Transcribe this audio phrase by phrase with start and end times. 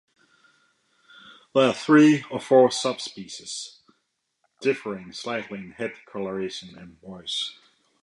[1.53, 3.81] There are three or four subspecies,
[4.59, 7.55] differing slightly in head coloration and voice.